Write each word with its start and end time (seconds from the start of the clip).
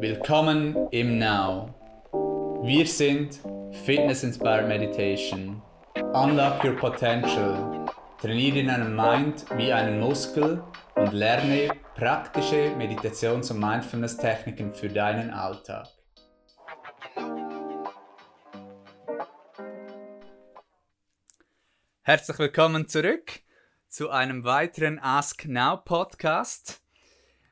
Willkommen 0.00 0.88
im 0.92 1.18
Now. 1.18 1.74
Wir 2.62 2.86
sind 2.86 3.40
Fitness 3.84 4.22
Inspired 4.22 4.68
Meditation. 4.68 5.60
Unlock 6.12 6.62
your 6.62 6.76
potential. 6.76 7.84
Trainiere 8.20 8.64
deinen 8.64 8.94
Mind 8.94 9.44
wie 9.56 9.72
einen 9.72 9.98
Muskel 9.98 10.62
und 10.94 11.12
lerne 11.12 11.70
praktische 11.96 12.76
Meditations- 12.76 13.50
und 13.50 13.58
Mindfulness-Techniken 13.58 14.72
für 14.72 14.88
deinen 14.88 15.30
Alltag. 15.30 15.88
Herzlich 22.02 22.38
willkommen 22.38 22.86
zurück 22.86 23.40
zu 23.88 24.10
einem 24.10 24.44
weiteren 24.44 25.00
Ask 25.00 25.46
Now 25.48 25.76
Podcast. 25.76 26.82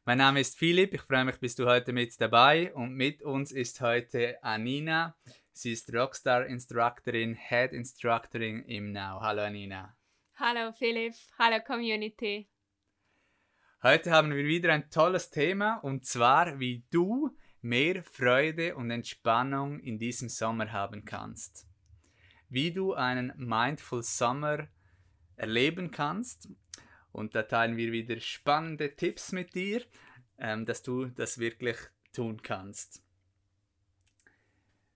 Mein 0.07 0.19
Name 0.19 0.41
ist 0.41 0.57
Philipp, 0.57 0.95
ich 0.95 1.03
freue 1.03 1.25
mich, 1.25 1.39
bist 1.41 1.59
du 1.59 1.67
heute 1.67 1.93
mit 1.93 2.19
dabei 2.21 2.73
und 2.73 2.95
mit 2.95 3.23
uns 3.23 3.53
ist 3.53 3.83
heute 3.83 4.43
Anina. 4.43 5.15
Sie 5.53 5.73
ist 5.73 5.93
Rockstar 5.93 6.47
Instructorin, 6.47 7.35
Head 7.35 7.73
Instructorin 7.73 8.63
im 8.63 8.93
Now. 8.93 9.21
Hallo 9.21 9.43
Anina. 9.43 9.95
Hallo 10.37 10.73
Philipp, 10.73 11.15
hallo 11.39 11.59
Community. 11.67 12.49
Heute 13.83 14.13
haben 14.13 14.35
wir 14.35 14.45
wieder 14.45 14.73
ein 14.73 14.89
tolles 14.89 15.29
Thema 15.29 15.79
und 15.79 16.07
zwar, 16.07 16.59
wie 16.59 16.85
du 16.91 17.37
mehr 17.61 18.03
Freude 18.03 18.77
und 18.77 18.91
Entspannung 18.91 19.81
in 19.81 19.99
diesem 19.99 20.31
Sommer 20.31 20.73
haben 20.73 21.05
kannst 21.05 21.67
wie 22.49 22.73
du 22.73 22.95
einen 22.95 23.33
Mindful 23.37 24.03
Summer 24.03 24.69
erleben 25.37 25.91
kannst. 25.91 26.49
Und 27.17 27.35
da 27.35 27.45
teilen 27.45 27.79
wir 27.79 27.93
wieder 27.93 28.21
spannende 28.21 28.95
Tipps 28.95 29.33
mit 29.33 29.55
dir, 29.55 29.83
ähm, 30.37 30.67
dass 30.67 30.83
du 30.83 31.07
das 31.07 31.39
wirklich 31.39 31.79
tun 32.13 32.43
kannst. 32.43 33.03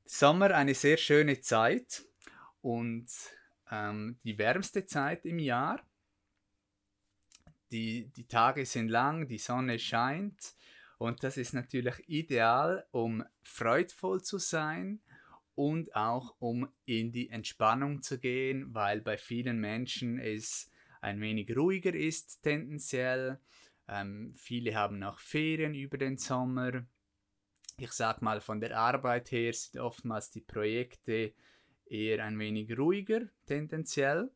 Sommer 0.05 0.55
eine 0.55 0.75
sehr 0.75 0.99
schöne 0.99 1.41
Zeit 1.41 2.05
und 2.61 3.09
ähm, 3.71 4.19
die 4.23 4.37
wärmste 4.37 4.85
Zeit 4.85 5.25
im 5.25 5.39
Jahr. 5.39 5.81
Die, 7.71 8.09
die 8.09 8.29
Tage 8.29 8.67
sind 8.67 8.91
lang, 8.91 9.27
die 9.27 9.39
Sonne 9.39 9.79
scheint 9.79 10.55
und 10.99 11.25
das 11.25 11.39
ist 11.39 11.55
natürlich 11.55 12.07
ideal, 12.07 12.87
um 12.91 13.25
freudvoll 13.43 14.23
zu 14.23 14.37
sein 14.37 15.01
und 15.55 15.97
auch 15.97 16.35
um 16.39 16.71
in 16.85 17.13
die 17.13 17.31
Entspannung 17.31 18.03
zu 18.03 18.19
gehen, 18.19 18.75
weil 18.75 19.01
bei 19.01 19.17
vielen 19.17 19.59
Menschen 19.59 20.19
es 20.19 20.71
ein 21.01 21.21
wenig 21.21 21.57
ruhiger 21.57 21.95
ist 21.95 22.43
tendenziell. 22.43 23.39
Ähm, 23.89 24.35
viele 24.37 24.75
haben 24.75 24.99
noch 24.99 25.19
Ferien 25.19 25.75
über 25.75 25.99
den 25.99 26.19
Sommer. 26.19 26.87
Ich 27.79 27.93
sag 27.93 28.23
mal, 28.23 28.41
von 28.41 28.61
der 28.61 28.79
Arbeit 28.79 29.33
her 29.33 29.53
sind 29.53 29.81
oftmals 29.81 30.31
die 30.31 30.43
Projekte 30.43 31.33
eher 31.87 32.25
ein 32.25 32.39
wenig 32.39 32.77
ruhiger 32.79 33.23
tendenziell. 33.47 34.31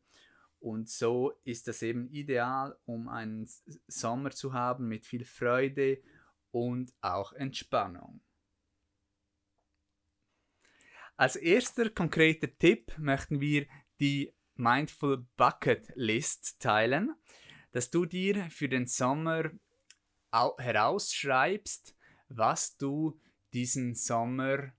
Und 0.59 0.89
so 0.89 1.31
ist 1.43 1.67
das 1.67 1.83
eben 1.83 2.09
ideal, 2.09 2.75
um 2.85 3.07
einen 3.07 3.47
Sommer 3.87 4.31
zu 4.31 4.53
haben 4.53 4.87
mit 4.87 5.05
viel 5.05 5.23
Freude 5.23 6.01
und 6.51 6.91
auch 7.01 7.33
Entspannung. 7.33 8.21
Als 11.17 11.35
erster 11.35 11.89
konkreter 11.91 12.47
Tipp 12.57 12.97
möchten 12.97 13.39
wir 13.39 13.67
die 13.99 14.33
Mindful 14.55 15.25
Bucket 15.35 15.91
List 15.95 16.59
teilen, 16.59 17.15
dass 17.71 17.89
du 17.89 18.05
dir 18.05 18.49
für 18.49 18.69
den 18.69 18.87
Sommer 18.87 19.51
herausschreibst, 20.31 21.95
was 22.29 22.77
du 22.77 23.19
diesen 23.53 23.95
Sommer 23.95 24.73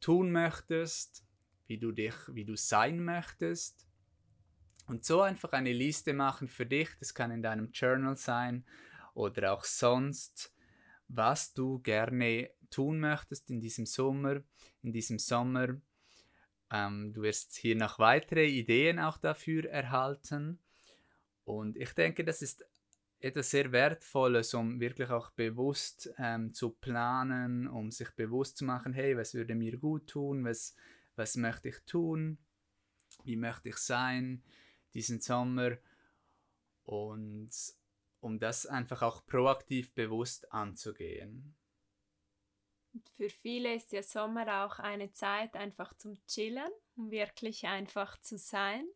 tun 0.00 0.32
möchtest, 0.32 1.24
wie 1.66 1.78
du 1.78 1.92
dich, 1.92 2.14
wie 2.28 2.44
du 2.44 2.56
sein 2.56 3.04
möchtest. 3.04 3.86
Und 4.86 5.04
so 5.04 5.22
einfach 5.22 5.52
eine 5.52 5.72
Liste 5.72 6.12
machen 6.12 6.48
für 6.48 6.66
dich, 6.66 6.88
das 6.98 7.14
kann 7.14 7.30
in 7.30 7.42
deinem 7.42 7.70
Journal 7.72 8.16
sein 8.16 8.64
oder 9.14 9.52
auch 9.52 9.64
sonst, 9.64 10.52
was 11.08 11.52
du 11.54 11.78
gerne 11.80 12.50
tun 12.70 13.00
möchtest 13.00 13.50
in 13.50 13.60
diesem 13.60 13.86
Sommer, 13.86 14.42
in 14.82 14.92
diesem 14.92 15.18
Sommer. 15.18 15.80
Ähm, 16.72 17.12
du 17.12 17.22
wirst 17.22 17.54
hier 17.54 17.76
noch 17.76 17.98
weitere 17.98 18.46
Ideen 18.46 18.98
auch 18.98 19.18
dafür 19.18 19.68
erhalten. 19.68 20.58
Und 21.44 21.76
ich 21.76 21.92
denke, 21.92 22.24
das 22.24 22.40
ist 22.40 22.64
etwas 23.20 23.50
sehr 23.50 23.70
Wertvolles, 23.70 24.54
um 24.54 24.80
wirklich 24.80 25.10
auch 25.10 25.30
bewusst 25.30 26.12
ähm, 26.18 26.52
zu 26.52 26.70
planen, 26.70 27.68
um 27.68 27.90
sich 27.90 28.10
bewusst 28.12 28.56
zu 28.56 28.64
machen, 28.64 28.94
hey, 28.94 29.16
was 29.16 29.34
würde 29.34 29.54
mir 29.54 29.76
gut 29.78 30.08
tun, 30.08 30.44
was, 30.44 30.74
was 31.14 31.36
möchte 31.36 31.68
ich 31.68 31.78
tun, 31.86 32.38
wie 33.24 33.36
möchte 33.36 33.68
ich 33.68 33.76
sein 33.76 34.42
diesen 34.94 35.20
Sommer 35.20 35.78
und 36.84 37.50
um 38.20 38.38
das 38.38 38.66
einfach 38.66 39.02
auch 39.02 39.24
proaktiv 39.26 39.94
bewusst 39.94 40.52
anzugehen. 40.52 41.54
Für 43.16 43.30
viele 43.30 43.74
ist 43.74 43.92
der 43.92 44.02
Sommer 44.02 44.64
auch 44.64 44.78
eine 44.78 45.12
Zeit 45.12 45.56
einfach 45.56 45.94
zum 45.94 46.16
Chillen, 46.26 46.70
um 46.96 47.10
wirklich 47.10 47.66
einfach 47.66 48.20
zu 48.20 48.36
sein 48.36 48.86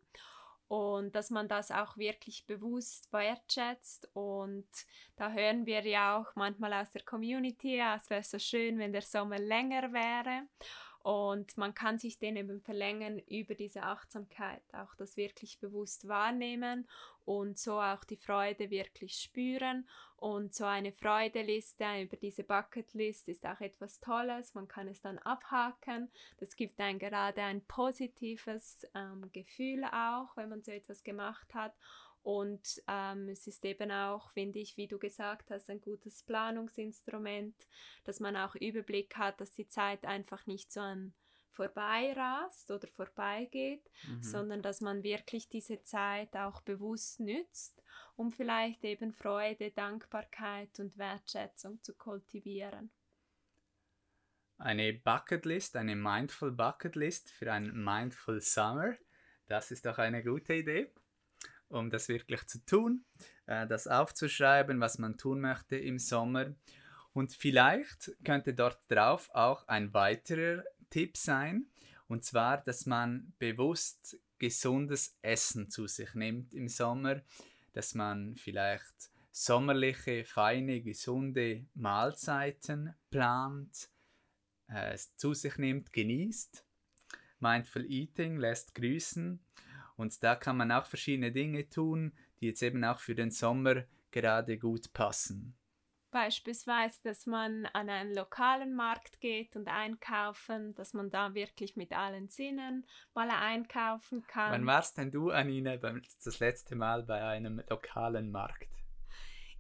und 0.69 1.15
dass 1.15 1.31
man 1.31 1.49
das 1.49 1.71
auch 1.71 1.97
wirklich 1.97 2.47
bewusst 2.47 3.13
wertschätzt. 3.13 4.09
Und 4.15 4.69
da 5.17 5.31
hören 5.31 5.67
wir 5.67 5.87
ja 5.87 6.19
auch 6.19 6.35
manchmal 6.35 6.73
aus 6.75 6.91
der 6.91 7.05
Community, 7.05 7.77
ja, 7.77 7.97
es 7.97 8.11
wäre 8.11 8.25
so 8.25 8.39
schön, 8.39 8.79
wenn 8.79 8.93
der 8.93 9.03
Sommer 9.03 9.39
länger 9.39 9.93
wäre. 9.93 10.49
Und 11.07 11.57
man 11.57 11.73
kann 11.73 12.01
sich 12.01 12.19
den 12.19 12.35
eben 12.35 12.61
verlängern 12.61 13.21
über 13.29 13.55
diese 13.55 13.85
Achtsamkeit, 13.85 14.61
auch 14.73 14.93
das 14.97 15.17
wirklich 15.17 15.61
bewusst 15.61 16.09
wahrnehmen 16.09 16.89
und 17.25 17.61
so 17.61 17.81
auch 17.81 18.03
die 18.03 18.17
Freude 18.17 18.71
wirklich 18.71 19.15
spüren. 19.15 19.87
Und 20.17 20.53
so 20.53 20.65
eine 20.65 20.91
Freudeliste 20.91 21.85
über 22.03 22.17
diese 22.17 22.43
Bucketlist 22.43 23.29
ist 23.29 23.47
auch 23.47 23.61
etwas 23.61 24.01
Tolles. 24.01 24.55
Man 24.55 24.67
kann 24.67 24.89
es 24.89 25.01
dann 25.01 25.19
abhaken. 25.19 26.11
Das 26.39 26.57
gibt 26.57 26.81
einem 26.81 26.99
gerade 26.99 27.41
ein 27.41 27.61
positives 27.61 28.85
ähm, 28.93 29.31
Gefühl 29.33 29.85
auch, 29.85 30.37
wenn 30.37 30.49
man 30.49 30.65
so 30.65 30.73
etwas 30.73 31.05
gemacht 31.05 31.55
hat. 31.55 31.73
Und 32.27 32.83
ähm, 32.89 33.29
es 33.29 33.47
ist 33.47 33.65
eben 33.65 33.93
auch, 33.93 34.33
finde 34.33 34.59
ich, 34.59 34.77
wie 34.77 34.89
du 34.89 34.99
gesagt 34.99 35.49
hast, 35.53 35.71
ein 35.71 35.81
gutes 35.81 36.25
Planungsinstrument, 36.25 37.55
dass 38.03 38.19
man 38.19 38.37
auch 38.37 38.57
Überblick 38.57 39.17
hat, 39.17 39.41
dass 39.41 39.53
die 39.53 39.69
Zeit 39.69 40.05
einfach 40.05 40.45
nicht 40.49 40.73
so 40.73 40.81
an 40.81 41.15
vorbeirast 41.53 42.73
oder 42.73 42.89
vorbeigeht, 42.89 43.89
mhm. 44.09 44.23
sondern 44.25 44.61
dass 44.61 44.81
man 44.81 45.05
wirklich 45.05 45.49
diese 45.49 45.85
Zeit 45.85 46.35
auch 46.35 46.63
bewusst 46.63 47.21
nützt, 47.21 47.81
um 48.17 48.33
vielleicht 48.33 48.83
eben 48.83 49.13
Freude, 49.13 49.71
Dankbarkeit 49.71 50.81
und 50.81 50.99
Wertschätzung 50.99 51.81
zu 51.85 51.95
kultivieren. 51.95 52.91
Eine 54.59 54.95
Bucketlist, 54.95 55.77
eine 55.77 55.95
Mindful 55.95 56.51
Bucketlist 56.51 57.31
für 57.31 57.53
einen 57.53 57.85
Mindful 57.85 58.41
Summer, 58.41 58.97
das 59.47 59.71
ist 59.71 59.87
doch 59.87 59.99
eine 59.99 60.25
gute 60.25 60.55
Idee 60.55 60.93
um 61.69 61.91
das 61.91 62.09
wirklich 62.09 62.47
zu 62.47 62.65
tun, 62.65 63.05
äh, 63.47 63.67
das 63.67 63.87
aufzuschreiben, 63.87 64.81
was 64.81 64.99
man 64.99 65.17
tun 65.17 65.41
möchte 65.41 65.77
im 65.77 65.99
Sommer. 65.99 66.55
Und 67.13 67.33
vielleicht 67.33 68.13
könnte 68.25 68.55
dort 68.55 68.81
drauf 68.89 69.31
auch 69.33 69.67
ein 69.69 69.95
weiterer 69.95 70.65
Tipp 70.91 71.17
sein, 71.17 71.67
und 72.09 72.25
zwar, 72.25 72.59
dass 72.59 72.87
man 72.87 73.33
bewusst 73.39 74.19
gesundes 74.39 75.17
Essen 75.23 75.71
zu 75.71 75.87
sich 75.87 76.15
nimmt 76.15 76.55
im 76.55 76.69
Sommer, 76.69 77.23
dass 77.73 77.95
man 77.95 78.37
vielleicht 78.37 79.11
sommerliche, 79.33 80.25
feine, 80.25 80.81
gesunde 80.83 81.67
Mahlzeiten 81.75 82.95
plant, 83.11 83.91
äh, 84.69 84.97
zu 85.17 85.35
sich 85.35 85.59
nimmt, 85.59 85.93
genießt. 85.93 86.65
Mindful 87.41 87.85
Eating 87.91 88.39
lässt 88.39 88.75
grüßen 88.75 89.41
und 89.97 90.23
da 90.23 90.35
kann 90.37 90.57
man 90.57 90.73
auch 90.73 90.87
verschiedene 90.87 91.33
Dinge 91.33 91.69
tun, 91.69 92.13
die 92.41 92.47
jetzt 92.47 92.63
eben 92.63 92.85
auch 92.85 93.01
für 93.01 93.15
den 93.15 93.31
Sommer 93.31 93.85
gerade 94.11 94.59
gut 94.59 94.93
passen. 94.93 95.57
Beispielsweise, 96.11 97.03
dass 97.03 97.27
man 97.27 97.67
an 97.75 97.91
einen 97.91 98.15
lokalen 98.15 98.75
Markt 98.75 99.21
geht 99.21 99.55
und 99.57 99.69
einkaufen, 99.69 100.75
dass 100.75 100.95
man 100.95 101.11
da 101.11 101.35
wirklich 101.35 101.77
mit 101.77 101.93
allen 101.93 102.29
Sinnen 102.29 102.87
mal 103.13 103.29
einkaufen 103.29 104.27
kann. 104.27 104.53
Wann 104.53 104.67
warst 104.67 104.97
denn 104.97 105.11
du, 105.11 105.31
Anina, 105.31 105.77
das 105.77 106.39
letzte 106.39 106.75
Mal 106.75 107.03
bei 107.03 107.23
einem 107.23 107.63
lokalen 107.69 108.31
Markt? 108.31 108.71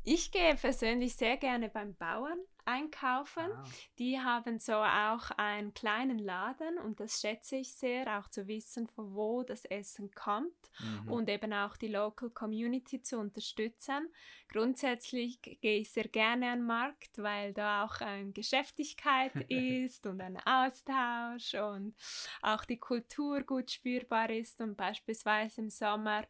Ich 0.09 0.31
gehe 0.31 0.55
persönlich 0.55 1.17
sehr 1.17 1.37
gerne 1.37 1.69
beim 1.69 1.97
Bauern 1.97 2.39
einkaufen. 2.65 3.51
Ah. 3.53 3.65
Die 3.99 4.21
haben 4.21 4.61
so 4.61 4.75
auch 4.75 5.33
einen 5.37 5.75
kleinen 5.75 6.21
Laden 6.21 6.79
und 6.79 7.01
das 7.01 7.21
schätze 7.21 7.57
ich 7.57 7.75
sehr, 7.75 8.17
auch 8.17 8.29
zu 8.29 8.47
wissen, 8.47 8.87
von 8.87 9.17
wo 9.17 9.43
das 9.43 9.65
Essen 9.65 10.13
kommt 10.13 10.55
mhm. 10.79 11.11
und 11.11 11.29
eben 11.29 11.53
auch 11.53 11.77
die 11.77 11.89
Local 11.89 12.31
Community 12.31 13.03
zu 13.03 13.19
unterstützen. 13.19 14.09
Grundsätzlich 14.49 15.43
gehe 15.43 15.81
ich 15.81 15.91
sehr 15.91 16.07
gerne 16.07 16.53
an 16.53 16.59
den 16.61 16.67
Markt, 16.67 17.19
weil 17.19 17.53
da 17.53 17.85
auch 17.85 18.01
eine 18.01 18.31
Geschäftigkeit 18.31 19.35
ist 19.51 20.07
und 20.07 20.21
ein 20.21 20.39
Austausch 20.47 21.55
und 21.55 21.97
auch 22.43 22.65
die 22.65 22.79
Kultur 22.79 23.43
gut 23.43 23.73
spürbar 23.73 24.31
ist 24.31 24.61
und 24.61 24.77
beispielsweise 24.77 25.63
im 25.63 25.71
Sommer 25.71 26.23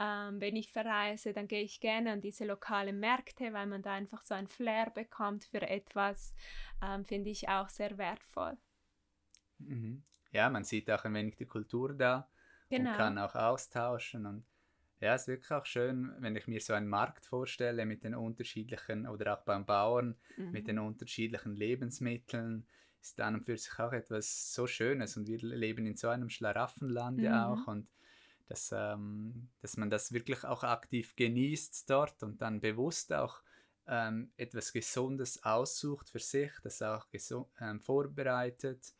ähm, 0.00 0.40
wenn 0.40 0.56
ich 0.56 0.72
verreise, 0.72 1.32
dann 1.32 1.46
gehe 1.46 1.62
ich 1.62 1.78
gerne 1.78 2.12
an 2.12 2.20
diese 2.20 2.46
lokalen 2.46 2.98
Märkte, 2.98 3.52
weil 3.52 3.66
man 3.66 3.82
da 3.82 3.92
einfach 3.92 4.22
so 4.22 4.34
ein 4.34 4.48
Flair 4.48 4.90
bekommt 4.90 5.44
für 5.44 5.60
etwas, 5.60 6.34
ähm, 6.82 7.04
finde 7.04 7.28
ich 7.28 7.48
auch 7.48 7.68
sehr 7.68 7.98
wertvoll. 7.98 8.56
Mhm. 9.58 10.02
Ja, 10.32 10.48
man 10.48 10.64
sieht 10.64 10.90
auch 10.90 11.04
ein 11.04 11.14
wenig 11.14 11.36
die 11.36 11.46
Kultur 11.46 11.92
da 11.92 12.28
genau. 12.70 12.90
und 12.90 12.96
kann 12.96 13.18
auch 13.18 13.34
austauschen 13.34 14.26
und 14.26 14.44
ja, 15.00 15.14
es 15.14 15.22
ist 15.22 15.28
wirklich 15.28 15.50
auch 15.50 15.64
schön, 15.64 16.12
wenn 16.18 16.36
ich 16.36 16.46
mir 16.46 16.60
so 16.60 16.74
einen 16.74 16.88
Markt 16.88 17.24
vorstelle 17.24 17.86
mit 17.86 18.04
den 18.04 18.14
unterschiedlichen, 18.14 19.06
oder 19.06 19.38
auch 19.38 19.42
beim 19.44 19.64
Bauern, 19.64 20.14
mhm. 20.36 20.50
mit 20.50 20.68
den 20.68 20.78
unterschiedlichen 20.78 21.56
Lebensmitteln, 21.56 22.66
ist 23.00 23.18
dann 23.18 23.36
und 23.36 23.44
für 23.44 23.56
sich 23.56 23.78
auch 23.78 23.92
etwas 23.92 24.52
so 24.52 24.66
Schönes 24.66 25.16
und 25.16 25.26
wir 25.26 25.38
leben 25.38 25.86
in 25.86 25.96
so 25.96 26.08
einem 26.08 26.28
Schlaraffenland 26.28 27.16
mhm. 27.16 27.24
ja 27.24 27.48
auch 27.48 27.66
und 27.66 27.88
dass, 28.50 28.72
ähm, 28.72 29.48
dass 29.62 29.76
man 29.76 29.90
das 29.90 30.12
wirklich 30.12 30.44
auch 30.44 30.64
aktiv 30.64 31.14
genießt 31.14 31.88
dort 31.88 32.20
und 32.24 32.42
dann 32.42 32.60
bewusst 32.60 33.12
auch 33.12 33.42
ähm, 33.86 34.32
etwas 34.36 34.72
Gesundes 34.72 35.44
aussucht 35.44 36.10
für 36.10 36.18
sich, 36.18 36.50
das 36.64 36.82
auch 36.82 37.06
ähm, 37.60 37.80
vorbereitet, 37.80 38.92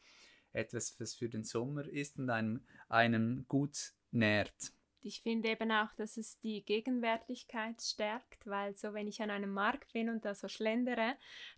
etwas, 0.53 0.99
was 1.01 1.15
für 1.15 1.29
den 1.29 1.43
Sommer 1.43 1.85
ist 1.85 2.17
und 2.17 2.31
einem, 2.31 2.65
einem 2.89 3.45
gut 3.49 3.93
nährt. 4.13 4.73
Ich 5.03 5.23
finde 5.23 5.49
eben 5.49 5.71
auch, 5.73 5.93
dass 5.95 6.17
es 6.17 6.39
die 6.41 6.63
Gegenwärtigkeit 6.65 7.81
stärkt, 7.81 8.47
weil 8.47 8.77
so, 8.77 8.93
wenn 8.93 9.09
ich 9.09 9.23
an 9.23 9.31
einem 9.31 9.53
Markt 9.53 9.93
bin 9.93 10.11
und 10.11 10.25
da 10.25 10.35
so 10.35 10.49
schlendere, 10.49 11.17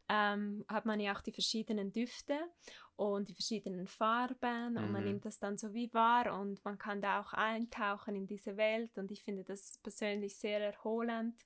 ähm, 0.09 0.65
hat 0.69 0.87
man 0.87 1.01
ja 1.01 1.15
auch 1.15 1.21
die 1.21 1.33
verschiedenen 1.33 1.93
Düfte 1.93 2.39
und 2.97 3.29
die 3.29 3.35
verschiedenen 3.35 3.87
Farben 3.87 4.77
und 4.77 4.87
mhm. 4.87 4.93
man 4.93 5.05
nimmt 5.05 5.25
das 5.25 5.39
dann 5.39 5.59
so 5.59 5.75
wie 5.75 5.93
wahr 5.93 6.39
und 6.41 6.65
man 6.65 6.79
kann 6.79 7.01
da 7.01 7.21
auch 7.21 7.33
eintauchen 7.33 8.15
in 8.15 8.27
diese 8.27 8.57
Welt 8.57 8.97
und 8.99 9.11
ich 9.11 9.23
finde 9.23 9.45
das 9.45 9.79
persönlich 9.83 10.37
sehr 10.37 10.61
erholend 10.61 11.45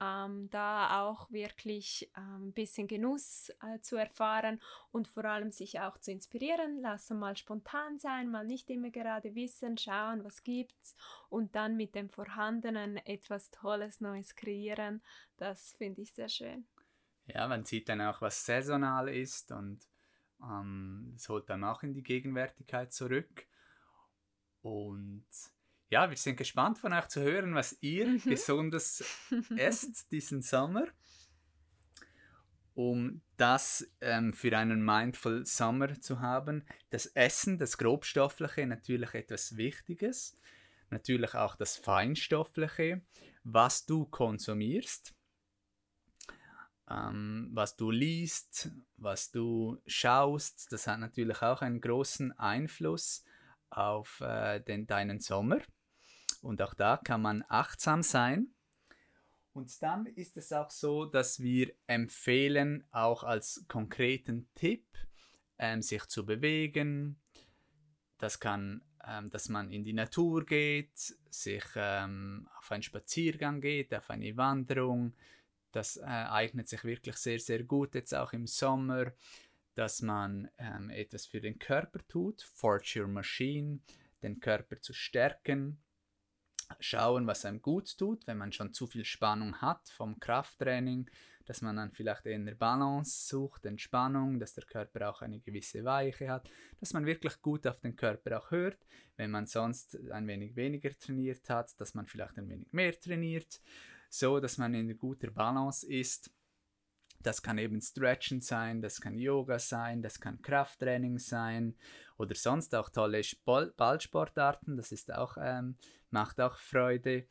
ähm, 0.00 0.48
da 0.50 1.02
auch 1.02 1.30
wirklich 1.30 2.10
ähm, 2.16 2.48
ein 2.48 2.52
bisschen 2.52 2.88
Genuss 2.88 3.50
äh, 3.62 3.80
zu 3.80 3.96
erfahren 3.96 4.60
und 4.90 5.08
vor 5.08 5.24
allem 5.24 5.50
sich 5.50 5.80
auch 5.80 5.98
zu 5.98 6.12
inspirieren 6.12 6.80
lassen, 6.80 7.18
mal 7.18 7.36
spontan 7.36 7.98
sein, 7.98 8.30
mal 8.30 8.46
nicht 8.46 8.70
immer 8.70 8.90
gerade 8.90 9.34
wissen, 9.34 9.78
schauen, 9.78 10.24
was 10.24 10.42
gibt's 10.42 10.94
und 11.28 11.54
dann 11.54 11.76
mit 11.76 11.94
dem 11.94 12.10
Vorhandenen 12.10 12.96
etwas 12.98 13.50
Tolles, 13.50 14.00
Neues 14.00 14.34
kreieren. 14.34 15.02
Das 15.36 15.74
finde 15.74 16.02
ich 16.02 16.12
sehr 16.12 16.28
schön. 16.28 16.66
Ja, 17.26 17.48
man 17.48 17.64
sieht 17.64 17.88
dann 17.88 18.00
auch, 18.00 18.20
was 18.20 18.44
saisonal 18.44 19.08
ist 19.08 19.50
und 19.52 19.88
ähm, 20.42 21.10
das 21.14 21.28
holt 21.28 21.48
dann 21.48 21.64
auch 21.64 21.82
in 21.82 21.94
die 21.94 22.02
Gegenwärtigkeit 22.02 22.92
zurück. 22.92 23.46
Und 24.60 25.26
ja, 25.90 26.08
wir 26.08 26.16
sind 26.16 26.36
gespannt 26.36 26.78
von 26.78 26.92
euch 26.92 27.08
zu 27.08 27.20
hören, 27.20 27.54
was 27.54 27.78
ihr 27.80 28.06
mhm. 28.06 28.22
besonders 28.24 29.04
esst 29.56 30.10
diesen 30.12 30.42
Sommer, 30.42 30.86
um 32.74 33.20
das 33.36 33.88
ähm, 34.00 34.32
für 34.32 34.56
einen 34.56 34.84
Mindful 34.84 35.46
Summer 35.46 36.00
zu 36.00 36.20
haben. 36.20 36.64
Das 36.90 37.06
Essen, 37.06 37.58
das 37.58 37.78
Grobstoffliche, 37.78 38.66
natürlich 38.66 39.14
etwas 39.14 39.56
Wichtiges. 39.56 40.36
Natürlich 40.90 41.34
auch 41.34 41.56
das 41.56 41.76
Feinstoffliche, 41.76 43.02
was 43.42 43.86
du 43.86 44.04
konsumierst, 44.06 45.14
ähm, 46.88 47.50
was 47.52 47.76
du 47.76 47.90
liest, 47.90 48.70
was 48.96 49.30
du 49.30 49.80
schaust. 49.86 50.72
Das 50.72 50.86
hat 50.86 51.00
natürlich 51.00 51.42
auch 51.42 51.62
einen 51.62 51.80
großen 51.80 52.38
Einfluss 52.38 53.24
auf 53.76 54.20
äh, 54.20 54.60
den, 54.60 54.86
deinen 54.86 55.20
Sommer. 55.20 55.58
Und 56.42 56.60
auch 56.62 56.74
da 56.74 56.96
kann 56.98 57.22
man 57.22 57.44
achtsam 57.48 58.02
sein. 58.02 58.54
Und 59.52 59.82
dann 59.82 60.06
ist 60.06 60.36
es 60.36 60.52
auch 60.52 60.70
so, 60.70 61.04
dass 61.04 61.38
wir 61.38 61.72
empfehlen, 61.86 62.84
auch 62.90 63.22
als 63.22 63.64
konkreten 63.68 64.48
Tipp, 64.54 64.84
ähm, 65.58 65.80
sich 65.80 66.06
zu 66.06 66.26
bewegen. 66.26 67.20
Das 68.18 68.40
kann, 68.40 68.82
ähm, 69.06 69.30
dass 69.30 69.48
man 69.48 69.70
in 69.70 69.84
die 69.84 69.92
Natur 69.92 70.44
geht, 70.44 70.96
sich 71.30 71.64
ähm, 71.76 72.48
auf 72.58 72.70
einen 72.72 72.82
Spaziergang 72.82 73.60
geht, 73.60 73.94
auf 73.94 74.10
eine 74.10 74.36
Wanderung. 74.36 75.14
Das 75.70 75.96
äh, 75.96 76.02
eignet 76.02 76.68
sich 76.68 76.82
wirklich 76.84 77.16
sehr, 77.16 77.38
sehr 77.38 77.62
gut 77.62 77.94
jetzt 77.94 78.14
auch 78.14 78.32
im 78.32 78.46
Sommer, 78.46 79.12
dass 79.74 80.02
man 80.02 80.48
ähm, 80.58 80.90
etwas 80.90 81.26
für 81.26 81.40
den 81.40 81.58
Körper 81.58 82.00
tut, 82.08 82.42
Forge 82.42 83.00
Your 83.00 83.08
Machine, 83.08 83.80
den 84.22 84.40
Körper 84.40 84.80
zu 84.80 84.92
stärken 84.92 85.78
schauen, 86.80 87.26
was 87.26 87.44
einem 87.44 87.60
gut 87.60 87.96
tut, 87.98 88.26
wenn 88.26 88.38
man 88.38 88.52
schon 88.52 88.72
zu 88.72 88.86
viel 88.86 89.04
Spannung 89.04 89.60
hat 89.60 89.88
vom 89.90 90.18
Krafttraining, 90.18 91.10
dass 91.44 91.60
man 91.60 91.76
dann 91.76 91.92
vielleicht 91.92 92.26
eher 92.26 92.36
eine 92.36 92.54
Balance 92.54 93.28
sucht, 93.28 93.66
Entspannung, 93.66 94.38
dass 94.38 94.54
der 94.54 94.64
Körper 94.64 95.10
auch 95.10 95.20
eine 95.20 95.40
gewisse 95.40 95.84
Weiche 95.84 96.30
hat, 96.30 96.48
dass 96.80 96.92
man 96.92 97.06
wirklich 97.06 97.40
gut 97.42 97.66
auf 97.66 97.80
den 97.80 97.96
Körper 97.96 98.38
auch 98.38 98.50
hört, 98.50 98.78
wenn 99.16 99.30
man 99.30 99.46
sonst 99.46 99.98
ein 100.10 100.26
wenig 100.26 100.56
weniger 100.56 100.96
trainiert 100.98 101.48
hat, 101.50 101.78
dass 101.80 101.94
man 101.94 102.06
vielleicht 102.06 102.38
ein 102.38 102.48
wenig 102.48 102.72
mehr 102.72 102.98
trainiert, 102.98 103.60
so 104.08 104.40
dass 104.40 104.58
man 104.58 104.74
in 104.74 104.96
guter 104.96 105.30
Balance 105.30 105.86
ist. 105.86 106.30
Das 107.24 107.42
kann 107.42 107.56
eben 107.56 107.80
Stretchen 107.80 108.42
sein, 108.42 108.82
das 108.82 109.00
kann 109.00 109.18
Yoga 109.18 109.58
sein, 109.58 110.02
das 110.02 110.20
kann 110.20 110.42
Krafttraining 110.42 111.18
sein 111.18 111.74
oder 112.18 112.34
sonst 112.34 112.74
auch 112.74 112.90
tolle 112.90 113.22
Ballsportarten. 113.44 114.76
Das 114.76 114.92
ist 114.92 115.12
auch 115.12 115.38
ähm, 115.40 115.76
macht 116.10 116.40
auch 116.40 116.58
Freude. 116.58 117.26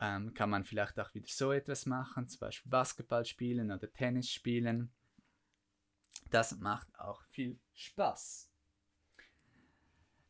Ähm, 0.00 0.32
kann 0.32 0.48
man 0.48 0.64
vielleicht 0.64 0.98
auch 0.98 1.12
wieder 1.12 1.26
so 1.28 1.52
etwas 1.52 1.84
machen, 1.86 2.28
zum 2.28 2.40
Beispiel 2.40 2.70
Basketball 2.70 3.26
spielen 3.26 3.70
oder 3.70 3.92
Tennis 3.92 4.30
spielen. 4.30 4.90
Das 6.30 6.56
macht 6.58 6.88
auch 6.98 7.22
viel 7.24 7.58
Spaß. 7.74 8.48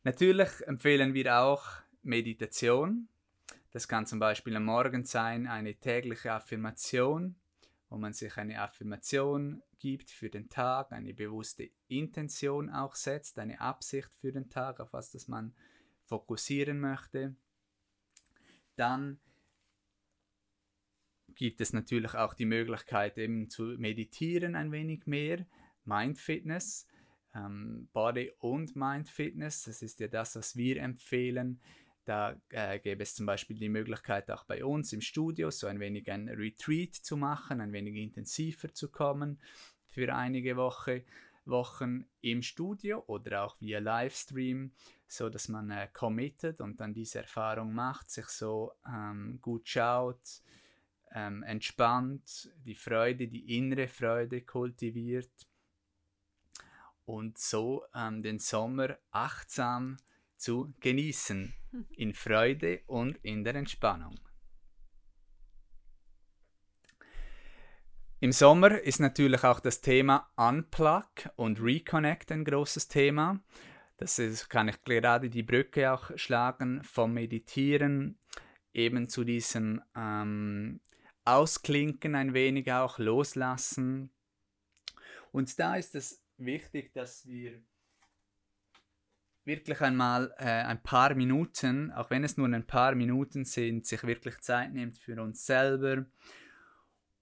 Natürlich 0.03 0.49
empfehlen 0.65 1.13
wir 1.13 1.37
auch 1.39 1.63
Meditation. 2.01 3.07
Das 3.69 3.87
kann 3.87 4.07
zum 4.07 4.19
Beispiel 4.19 4.55
am 4.55 4.65
Morgen 4.65 5.05
sein, 5.05 5.47
eine 5.47 5.75
tägliche 5.75 6.33
Affirmation, 6.33 7.35
wo 7.91 7.97
man 7.97 8.13
sich 8.13 8.37
eine 8.37 8.61
Affirmation 8.61 9.61
gibt 9.77 10.11
für 10.11 10.29
den 10.29 10.47
Tag, 10.47 10.93
eine 10.93 11.13
bewusste 11.13 11.69
Intention 11.89 12.69
auch 12.69 12.95
setzt, 12.95 13.37
eine 13.37 13.59
Absicht 13.59 14.13
für 14.13 14.31
den 14.31 14.49
Tag, 14.49 14.79
auf 14.79 14.93
was 14.93 15.11
das 15.11 15.27
man 15.27 15.53
fokussieren 16.05 16.79
möchte. 16.79 17.35
Dann 18.77 19.19
gibt 21.35 21.59
es 21.59 21.73
natürlich 21.73 22.15
auch 22.15 22.33
die 22.33 22.45
Möglichkeit, 22.45 23.17
eben 23.17 23.49
zu 23.49 23.63
meditieren 23.77 24.55
ein 24.55 24.71
wenig 24.71 25.05
mehr. 25.05 25.45
Mindfitness, 25.83 26.87
ähm, 27.35 27.89
Body 27.91 28.31
und 28.39 28.73
Mindfitness, 28.73 29.63
das 29.63 29.81
ist 29.81 29.99
ja 29.99 30.07
das, 30.07 30.37
was 30.37 30.55
wir 30.55 30.77
empfehlen. 30.81 31.59
Da 32.05 32.35
äh, 32.49 32.79
gäbe 32.79 33.03
es 33.03 33.15
zum 33.15 33.25
Beispiel 33.25 33.57
die 33.57 33.69
Möglichkeit, 33.69 34.29
auch 34.31 34.43
bei 34.45 34.65
uns 34.65 34.91
im 34.93 35.01
Studio 35.01 35.51
so 35.51 35.67
ein 35.67 35.79
wenig 35.79 36.11
ein 36.11 36.29
Retreat 36.29 36.95
zu 36.95 37.15
machen, 37.15 37.61
ein 37.61 37.73
wenig 37.73 37.95
intensiver 37.95 38.73
zu 38.73 38.89
kommen 38.89 39.39
für 39.85 40.13
einige 40.13 40.57
Woche, 40.57 41.03
Wochen 41.45 42.05
im 42.21 42.41
Studio 42.41 43.03
oder 43.07 43.43
auch 43.43 43.59
via 43.61 43.79
Livestream 43.79 44.71
so 45.11 45.29
dass 45.29 45.49
man 45.49 45.69
äh, 45.71 45.89
committet 45.91 46.61
und 46.61 46.79
dann 46.79 46.93
diese 46.93 47.19
Erfahrung 47.19 47.73
macht, 47.73 48.09
sich 48.09 48.27
so 48.27 48.71
ähm, 48.87 49.39
gut 49.41 49.67
schaut, 49.67 50.41
ähm, 51.13 51.43
entspannt, 51.43 52.49
die 52.65 52.75
Freude, 52.75 53.27
die 53.27 53.57
innere 53.57 53.89
Freude 53.89 54.41
kultiviert 54.41 55.47
und 57.05 57.37
so 57.37 57.83
ähm, 57.93 58.23
den 58.23 58.39
Sommer 58.39 58.97
achtsam 59.11 59.97
zu 60.41 60.73
genießen, 60.79 61.53
in 61.91 62.13
Freude 62.13 62.81
und 62.87 63.17
in 63.21 63.43
der 63.43 63.55
Entspannung. 63.55 64.19
Im 68.19 68.31
Sommer 68.31 68.79
ist 68.81 68.99
natürlich 68.99 69.43
auch 69.43 69.59
das 69.59 69.81
Thema 69.81 70.31
Unplug 70.35 71.29
und 71.35 71.61
Reconnect 71.61 72.31
ein 72.31 72.45
großes 72.45 72.87
Thema. 72.87 73.39
Das 73.97 74.19
ist, 74.19 74.49
kann 74.49 74.67
ich 74.67 74.81
gerade 74.83 75.29
die 75.29 75.43
Brücke 75.43 75.91
auch 75.91 76.11
schlagen 76.15 76.83
vom 76.83 77.13
Meditieren 77.13 78.19
eben 78.73 79.09
zu 79.09 79.23
diesem 79.23 79.81
ähm, 79.95 80.81
ausklinken, 81.25 82.15
ein 82.15 82.33
wenig 82.33 82.71
auch 82.71 82.99
loslassen. 82.99 84.11
Und 85.31 85.59
da 85.59 85.75
ist 85.75 85.95
es 85.95 86.23
wichtig, 86.37 86.93
dass 86.93 87.27
wir 87.27 87.61
wirklich 89.43 89.81
einmal 89.81 90.33
äh, 90.37 90.45
ein 90.45 90.81
paar 90.83 91.15
Minuten, 91.15 91.91
auch 91.91 92.09
wenn 92.09 92.23
es 92.23 92.37
nur 92.37 92.47
ein 92.47 92.67
paar 92.67 92.95
Minuten 92.95 93.45
sind, 93.45 93.85
sich 93.85 94.03
wirklich 94.03 94.39
Zeit 94.39 94.73
nimmt 94.73 94.97
für 94.97 95.21
uns 95.21 95.45
selber 95.45 96.05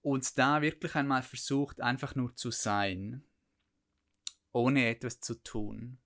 und 0.02 0.38
da 0.38 0.62
wirklich 0.62 0.94
einmal 0.94 1.22
versucht, 1.22 1.80
einfach 1.80 2.14
nur 2.14 2.34
zu 2.34 2.50
sein, 2.50 3.24
ohne 4.52 4.88
etwas 4.88 5.20
zu 5.20 5.42
tun. 5.42 5.98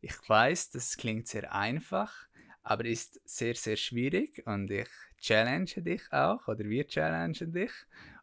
Ich 0.00 0.16
weiß, 0.28 0.70
das 0.70 0.96
klingt 0.96 1.28
sehr 1.28 1.52
einfach, 1.52 2.28
aber 2.62 2.84
ist 2.84 3.20
sehr, 3.24 3.54
sehr 3.54 3.76
schwierig 3.76 4.46
und 4.46 4.70
ich 4.70 4.88
challenge 5.18 5.82
dich 5.82 6.12
auch 6.12 6.46
oder 6.46 6.64
wir 6.64 6.86
challengen 6.86 7.52
dich, 7.52 7.72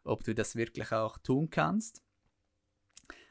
ob 0.04 0.24
du 0.24 0.34
das 0.34 0.56
wirklich 0.56 0.92
auch 0.92 1.18
tun 1.18 1.50
kannst. 1.50 2.02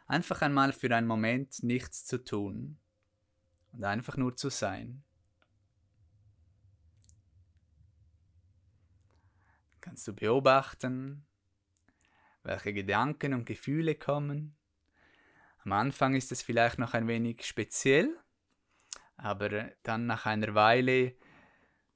Einfach 0.06 0.42
einmal 0.42 0.74
für 0.74 0.94
einen 0.94 1.08
Moment 1.08 1.64
nichts 1.64 2.06
zu 2.06 2.24
tun 2.24 2.78
und 3.72 3.84
einfach 3.84 4.18
nur 4.18 4.36
zu 4.36 4.50
sein. 4.50 5.04
Kannst 9.80 10.08
du 10.08 10.14
beobachten, 10.14 11.26
welche 12.44 12.74
Gedanken 12.74 13.34
und 13.34 13.46
Gefühle 13.46 13.96
kommen. 13.96 14.56
Am 15.64 15.72
Anfang 15.72 16.16
ist 16.16 16.32
es 16.32 16.42
vielleicht 16.42 16.80
noch 16.80 16.94
ein 16.94 17.08
wenig 17.08 17.46
speziell, 17.46 18.18
aber 19.18 19.72
dann 19.84 20.06
nach 20.08 20.26
einer 20.26 20.56
Weile 20.56 21.16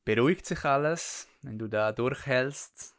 beruhigt 0.03 0.45
sich 0.45 0.63
alles, 0.65 1.27
wenn 1.41 1.57
du 1.57 1.67
da 1.67 1.91
durchhältst 1.91 2.94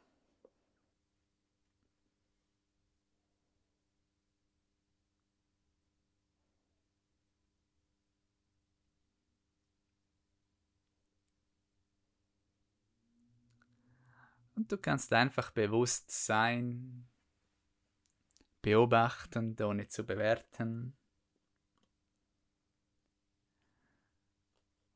Und 14.56 14.72
du 14.72 14.78
kannst 14.78 15.12
einfach 15.12 15.50
bewusst 15.50 16.10
sein, 16.10 17.06
beobachtend, 18.62 19.60
ohne 19.60 19.86
zu 19.86 20.04
bewerten. 20.04 20.96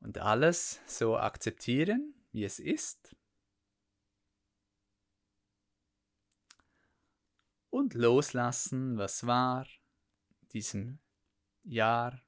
Und 0.00 0.16
alles 0.16 0.80
so 0.86 1.18
akzeptieren, 1.18 2.14
wie 2.32 2.44
es 2.44 2.58
ist. 2.58 3.14
Und 7.68 7.92
loslassen, 7.92 8.96
was 8.96 9.26
war, 9.26 9.66
diesem 10.52 11.00
Jahr, 11.64 12.20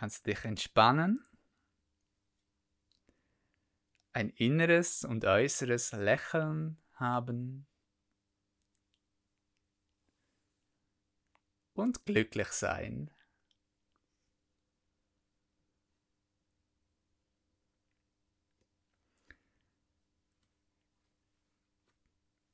kannst 0.00 0.26
dich 0.26 0.46
entspannen, 0.46 1.22
ein 4.14 4.30
inneres 4.30 5.04
und 5.04 5.26
äußeres 5.26 5.92
Lächeln 5.92 6.78
haben 6.94 7.66
und 11.74 12.06
glücklich 12.06 12.48
sein. 12.48 13.10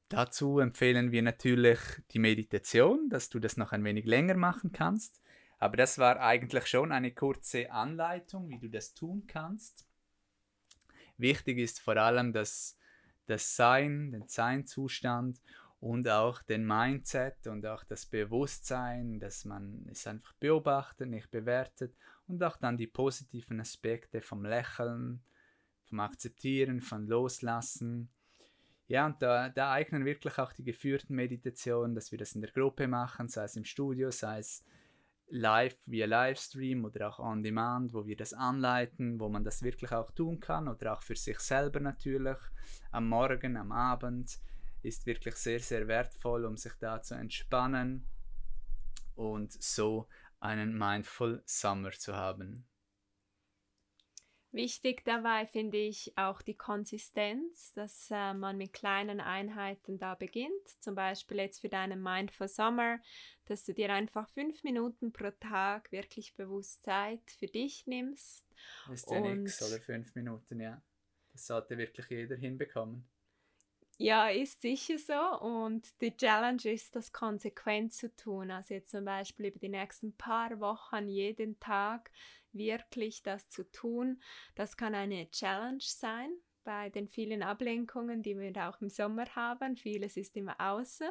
Dazu 0.08 0.58
empfehlen 0.58 1.12
wir 1.12 1.22
natürlich 1.22 1.78
die 2.10 2.18
Meditation, 2.18 3.08
dass 3.08 3.28
du 3.28 3.38
das 3.38 3.56
noch 3.56 3.70
ein 3.70 3.84
wenig 3.84 4.04
länger 4.04 4.34
machen 4.34 4.72
kannst. 4.72 5.22
Aber 5.58 5.76
das 5.76 5.98
war 5.98 6.20
eigentlich 6.20 6.66
schon 6.66 6.92
eine 6.92 7.12
kurze 7.12 7.70
Anleitung, 7.70 8.50
wie 8.50 8.58
du 8.58 8.68
das 8.68 8.94
tun 8.94 9.26
kannst. 9.26 9.86
Wichtig 11.16 11.58
ist 11.58 11.80
vor 11.80 11.96
allem 11.96 12.32
das, 12.32 12.78
das 13.26 13.56
Sein, 13.56 14.12
den 14.12 14.28
Seinzustand 14.28 15.40
und 15.80 16.08
auch 16.08 16.42
den 16.42 16.66
Mindset 16.66 17.46
und 17.46 17.64
auch 17.66 17.84
das 17.84 18.06
Bewusstsein, 18.06 19.18
dass 19.18 19.44
man 19.44 19.86
es 19.90 20.06
einfach 20.06 20.34
beobachtet, 20.34 21.08
nicht 21.08 21.30
bewertet 21.30 21.94
und 22.26 22.42
auch 22.42 22.56
dann 22.56 22.76
die 22.76 22.86
positiven 22.86 23.60
Aspekte 23.60 24.20
vom 24.20 24.44
Lächeln, 24.44 25.22
vom 25.84 26.00
Akzeptieren, 26.00 26.80
vom 26.80 27.08
Loslassen. 27.08 28.10
Ja, 28.88 29.06
und 29.06 29.20
da, 29.22 29.48
da 29.48 29.72
eignen 29.72 30.04
wirklich 30.04 30.38
auch 30.38 30.52
die 30.52 30.64
geführten 30.64 31.14
Meditationen, 31.14 31.94
dass 31.94 32.10
wir 32.10 32.18
das 32.18 32.32
in 32.32 32.40
der 32.40 32.52
Gruppe 32.52 32.88
machen, 32.88 33.28
sei 33.28 33.44
es 33.44 33.56
im 33.56 33.64
Studio, 33.64 34.10
sei 34.10 34.38
es 34.38 34.64
live 35.28 35.76
via 35.86 36.06
Livestream 36.06 36.84
oder 36.84 37.08
auch 37.08 37.18
on 37.18 37.42
demand, 37.42 37.92
wo 37.92 38.06
wir 38.06 38.16
das 38.16 38.32
anleiten, 38.32 39.18
wo 39.18 39.28
man 39.28 39.44
das 39.44 39.62
wirklich 39.62 39.92
auch 39.92 40.10
tun 40.12 40.40
kann 40.40 40.68
oder 40.68 40.94
auch 40.94 41.02
für 41.02 41.16
sich 41.16 41.38
selber 41.40 41.80
natürlich. 41.80 42.38
Am 42.92 43.08
Morgen, 43.08 43.56
am 43.56 43.72
Abend 43.72 44.38
ist 44.82 45.06
wirklich 45.06 45.34
sehr, 45.36 45.60
sehr 45.60 45.88
wertvoll, 45.88 46.44
um 46.44 46.56
sich 46.56 46.74
da 46.78 47.02
zu 47.02 47.14
entspannen 47.14 48.06
und 49.14 49.52
so 49.52 50.08
einen 50.38 50.76
Mindful 50.76 51.42
Summer 51.44 51.90
zu 51.90 52.14
haben. 52.14 52.64
Wichtig 54.56 55.04
dabei 55.04 55.44
finde 55.44 55.76
ich 55.76 56.16
auch 56.16 56.40
die 56.40 56.56
Konsistenz, 56.56 57.72
dass 57.72 58.10
äh, 58.10 58.32
man 58.32 58.56
mit 58.56 58.72
kleinen 58.72 59.20
Einheiten 59.20 59.98
da 59.98 60.14
beginnt. 60.14 60.66
Zum 60.80 60.94
Beispiel 60.94 61.36
jetzt 61.36 61.60
für 61.60 61.68
deinen 61.68 62.02
Mindful 62.02 62.48
Summer, 62.48 62.98
dass 63.44 63.66
du 63.66 63.74
dir 63.74 63.92
einfach 63.92 64.26
fünf 64.30 64.64
Minuten 64.64 65.12
pro 65.12 65.30
Tag 65.30 65.92
wirklich 65.92 66.36
bewusst 66.36 66.82
Zeit 66.84 67.20
für 67.38 67.48
dich 67.48 67.86
nimmst. 67.86 68.46
ist 68.90 69.10
ja 69.10 69.20
nichts, 69.20 69.60
oder 69.60 69.78
fünf 69.78 70.14
Minuten, 70.14 70.58
ja. 70.58 70.82
Das 71.32 71.48
sollte 71.48 71.76
wirklich 71.76 72.08
jeder 72.08 72.36
hinbekommen. 72.36 73.06
Ja, 73.98 74.28
ist 74.28 74.62
sicher 74.62 74.98
so. 74.98 75.46
Und 75.46 76.00
die 76.00 76.16
Challenge 76.16 76.64
ist, 76.64 76.96
das 76.96 77.12
konsequent 77.12 77.92
zu 77.92 78.14
tun. 78.16 78.50
Also 78.50 78.72
jetzt 78.72 78.90
zum 78.90 79.04
Beispiel 79.04 79.46
über 79.46 79.58
die 79.58 79.68
nächsten 79.68 80.14
paar 80.16 80.58
Wochen 80.60 81.08
jeden 81.08 81.60
Tag 81.60 82.10
wirklich 82.56 83.22
das 83.22 83.48
zu 83.48 83.70
tun. 83.70 84.20
Das 84.54 84.76
kann 84.76 84.94
eine 84.94 85.30
Challenge 85.30 85.78
sein 85.80 86.30
bei 86.64 86.90
den 86.90 87.08
vielen 87.08 87.42
Ablenkungen, 87.42 88.22
die 88.22 88.38
wir 88.38 88.52
auch 88.68 88.80
im 88.80 88.88
Sommer 88.88 89.26
haben. 89.34 89.76
Vieles 89.76 90.16
ist 90.16 90.36
immer 90.36 90.56
außen. 90.60 91.10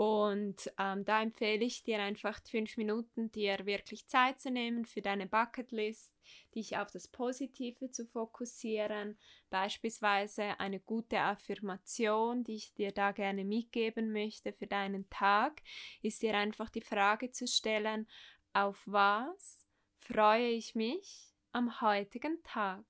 Und 0.00 0.72
ähm, 0.78 1.04
da 1.04 1.20
empfehle 1.20 1.62
ich 1.62 1.82
dir 1.82 1.98
einfach 1.98 2.40
fünf 2.44 2.78
Minuten, 2.78 3.30
dir 3.32 3.66
wirklich 3.66 4.06
Zeit 4.06 4.40
zu 4.40 4.50
nehmen 4.50 4.86
für 4.86 5.02
deine 5.02 5.26
Bucketlist, 5.26 6.14
dich 6.54 6.78
auf 6.78 6.90
das 6.90 7.06
Positive 7.06 7.90
zu 7.90 8.06
fokussieren. 8.06 9.18
Beispielsweise 9.50 10.58
eine 10.58 10.80
gute 10.80 11.18
Affirmation, 11.18 12.44
die 12.44 12.54
ich 12.54 12.72
dir 12.72 12.92
da 12.92 13.12
gerne 13.12 13.44
mitgeben 13.44 14.10
möchte 14.10 14.54
für 14.54 14.66
deinen 14.66 15.10
Tag, 15.10 15.60
ist 16.00 16.22
dir 16.22 16.34
einfach 16.34 16.70
die 16.70 16.80
Frage 16.80 17.30
zu 17.30 17.46
stellen, 17.46 18.08
auf 18.54 18.82
was 18.86 19.66
freue 20.10 20.48
ich 20.48 20.74
mich 20.74 21.32
am 21.52 21.80
heutigen 21.80 22.42
Tag? 22.42 22.84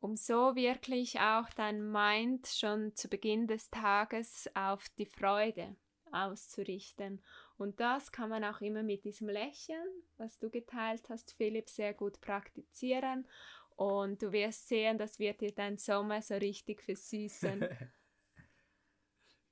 Um 0.00 0.16
so 0.16 0.56
wirklich 0.56 1.20
auch 1.20 1.48
dein 1.50 1.92
Mind 1.92 2.46
schon 2.48 2.94
zu 2.96 3.08
Beginn 3.08 3.46
des 3.46 3.70
Tages 3.70 4.50
auf 4.54 4.88
die 4.98 5.06
Freude 5.06 5.76
auszurichten. 6.10 7.22
Und 7.58 7.78
das 7.78 8.10
kann 8.10 8.30
man 8.30 8.42
auch 8.44 8.60
immer 8.60 8.82
mit 8.82 9.04
diesem 9.04 9.28
Lächeln, 9.28 9.86
was 10.16 10.38
du 10.38 10.50
geteilt 10.50 11.08
hast, 11.08 11.32
Philipp, 11.36 11.68
sehr 11.68 11.94
gut 11.94 12.20
praktizieren. 12.20 13.26
Und 13.76 14.22
du 14.22 14.32
wirst 14.32 14.68
sehen, 14.68 14.98
das 14.98 15.20
wird 15.20 15.40
dir 15.40 15.52
dein 15.52 15.78
Sommer 15.78 16.22
so 16.22 16.34
richtig 16.34 16.82
versüßen. 16.84 17.68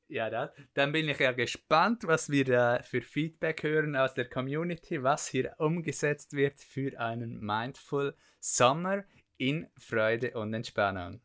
Ja, 0.08 0.30
das, 0.30 0.50
dann 0.74 0.92
bin 0.92 1.08
ich 1.08 1.18
ja 1.18 1.32
gespannt, 1.32 2.04
was 2.04 2.30
wir 2.30 2.48
äh, 2.48 2.82
für 2.82 3.02
Feedback 3.02 3.64
hören 3.64 3.96
aus 3.96 4.14
der 4.14 4.28
Community, 4.28 5.02
was 5.02 5.26
hier 5.26 5.54
umgesetzt 5.58 6.32
wird 6.34 6.60
für 6.60 6.98
einen 7.00 7.40
Mindful 7.40 8.14
Summer 8.38 9.04
in 9.36 9.66
Freude 9.76 10.32
und 10.38 10.54
Entspannung. 10.54 11.20